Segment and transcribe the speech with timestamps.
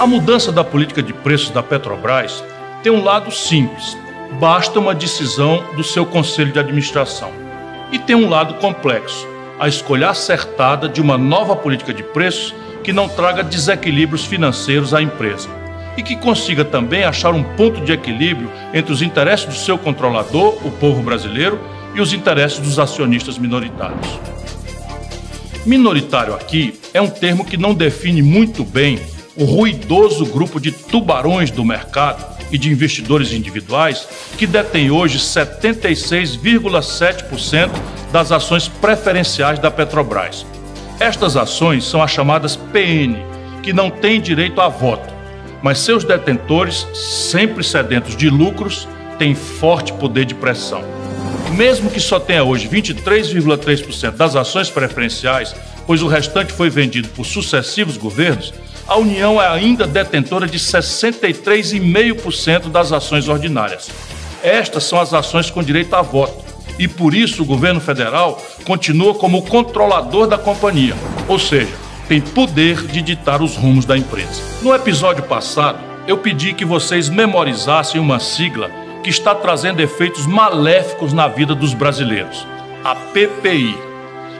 [0.00, 2.42] A mudança da política de preços da Petrobras
[2.82, 3.98] tem um lado simples,
[4.40, 7.30] basta uma decisão do seu conselho de administração.
[7.92, 9.28] E tem um lado complexo,
[9.58, 15.02] a escolha acertada de uma nova política de preços que não traga desequilíbrios financeiros à
[15.02, 15.50] empresa
[15.98, 20.66] e que consiga também achar um ponto de equilíbrio entre os interesses do seu controlador,
[20.66, 21.60] o povo brasileiro,
[21.94, 24.18] e os interesses dos acionistas minoritários.
[25.66, 28.98] Minoritário aqui é um termo que não define muito bem
[29.40, 37.70] o ruidoso grupo de tubarões do mercado e de investidores individuais que detém hoje 76,7%
[38.12, 40.44] das ações preferenciais da Petrobras.
[40.98, 43.16] Estas ações são as chamadas PN,
[43.62, 45.08] que não têm direito a voto,
[45.62, 48.86] mas seus detentores, sempre sedentos de lucros,
[49.18, 50.84] têm forte poder de pressão.
[51.56, 57.24] Mesmo que só tenha hoje 23,3% das ações preferenciais, pois o restante foi vendido por
[57.24, 58.52] sucessivos governos,
[58.90, 63.88] a União é ainda detentora de 63,5% das ações ordinárias.
[64.42, 66.44] Estas são as ações com direito a voto.
[66.76, 70.96] E por isso o governo federal continua como controlador da companhia,
[71.28, 71.70] ou seja,
[72.08, 74.42] tem poder de ditar os rumos da empresa.
[74.60, 78.72] No episódio passado, eu pedi que vocês memorizassem uma sigla
[79.04, 82.44] que está trazendo efeitos maléficos na vida dos brasileiros:
[82.82, 83.78] a PPI.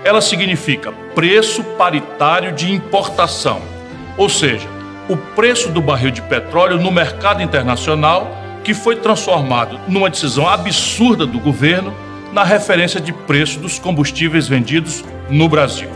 [0.03, 3.79] Ela significa Preço Paritário de Importação
[4.21, 4.69] ou seja,
[5.09, 8.31] o preço do barril de petróleo no mercado internacional,
[8.63, 11.95] que foi transformado numa decisão absurda do governo
[12.31, 15.89] na referência de preço dos combustíveis vendidos no Brasil.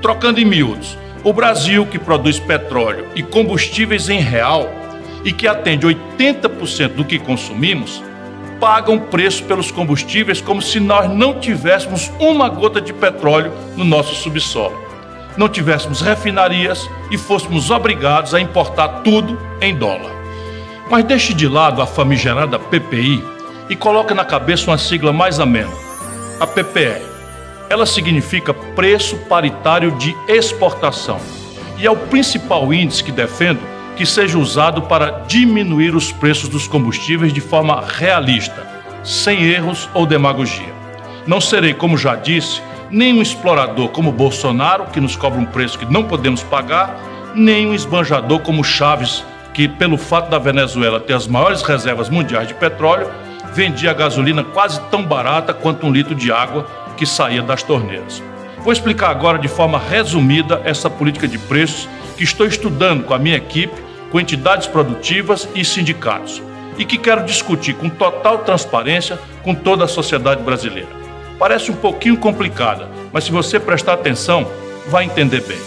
[0.00, 4.70] Trocando em miúdos, o Brasil, que produz petróleo e combustíveis em real
[5.24, 8.04] e que atende 80% do que consumimos,
[8.60, 13.84] paga um preço pelos combustíveis como se nós não tivéssemos uma gota de petróleo no
[13.84, 14.83] nosso subsolo
[15.36, 20.12] não tivéssemos refinarias e fôssemos obrigados a importar tudo em dólar.
[20.90, 23.24] Mas deixe de lado a famigerada PPI
[23.68, 25.72] e coloque na cabeça uma sigla mais amena,
[26.38, 27.02] a PPE.
[27.70, 31.18] Ela significa Preço Paritário de Exportação
[31.78, 33.60] e é o principal índice que defendo
[33.96, 38.66] que seja usado para diminuir os preços dos combustíveis de forma realista,
[39.04, 40.74] sem erros ou demagogia.
[41.26, 42.60] Não serei, como já disse,
[42.94, 46.96] nem um explorador como Bolsonaro, que nos cobra um preço que não podemos pagar,
[47.34, 52.46] nem um esbanjador como Chaves, que, pelo fato da Venezuela ter as maiores reservas mundiais
[52.46, 53.10] de petróleo,
[53.52, 58.22] vendia gasolina quase tão barata quanto um litro de água que saía das torneiras.
[58.62, 63.18] Vou explicar agora de forma resumida essa política de preços que estou estudando com a
[63.18, 63.74] minha equipe,
[64.12, 66.40] com entidades produtivas e sindicatos,
[66.78, 71.03] e que quero discutir com total transparência com toda a sociedade brasileira.
[71.38, 74.46] Parece um pouquinho complicada, mas se você prestar atenção,
[74.88, 75.58] vai entender bem.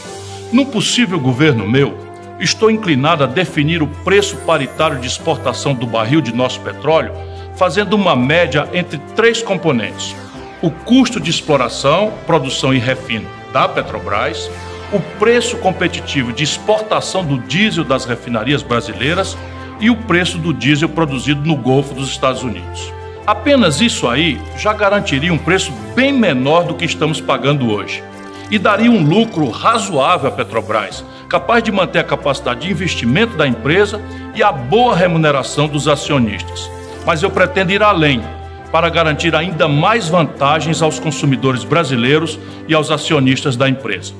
[0.51, 1.97] No possível governo meu,
[2.39, 7.11] estou inclinado a definir o preço paritário de exportação do barril de nosso petróleo,
[7.55, 10.15] fazendo uma média entre três componentes:
[10.61, 14.49] o custo de exploração, produção e refino da Petrobras,
[14.93, 19.37] o preço competitivo de exportação do diesel das refinarias brasileiras
[19.79, 22.91] e o preço do diesel produzido no Golfo dos Estados Unidos.
[23.27, 28.01] Apenas isso aí já garantiria um preço bem menor do que estamos pagando hoje
[28.49, 33.45] e daria um lucro razoável à Petrobras, capaz de manter a capacidade de investimento da
[33.45, 34.01] empresa
[34.33, 36.71] e a boa remuneração dos acionistas.
[37.05, 38.23] Mas eu pretendo ir além
[38.71, 44.13] para garantir ainda mais vantagens aos consumidores brasileiros e aos acionistas da empresa.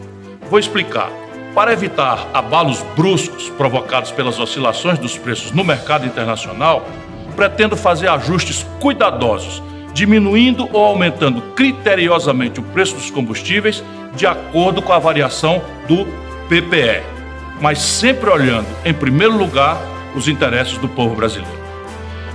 [0.49, 1.09] Vou explicar.
[1.55, 6.85] Para evitar abalos bruscos provocados pelas oscilações dos preços no mercado internacional,
[7.37, 9.61] pretendo fazer ajustes cuidadosos,
[9.93, 13.83] diminuindo ou aumentando criteriosamente o preço dos combustíveis
[14.15, 16.05] de acordo com a variação do
[16.49, 17.03] PPE,
[17.61, 19.77] mas sempre olhando, em primeiro lugar,
[20.15, 21.57] os interesses do povo brasileiro.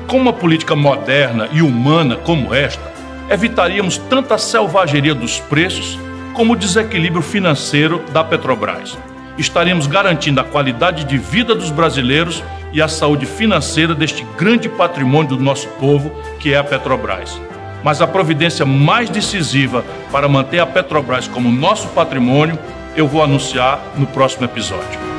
[0.07, 2.93] Com uma política moderna e humana como esta,
[3.29, 5.99] evitaríamos tanta selvageria dos preços
[6.35, 8.97] como o desequilíbrio financeiro da Petrobras.
[9.37, 15.37] Estaríamos garantindo a qualidade de vida dos brasileiros e a saúde financeira deste grande patrimônio
[15.37, 17.41] do nosso povo, que é a Petrobras.
[17.85, 22.59] Mas a providência mais decisiva para manter a Petrobras como nosso patrimônio,
[22.97, 25.12] eu vou anunciar no próximo episódio.